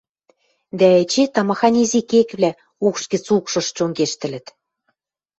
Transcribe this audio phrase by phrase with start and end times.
[0.79, 2.51] дӓ эче тамаханьы изи кеквлӓ
[2.85, 4.45] укш гӹц укшыш чонгештӹлӹт.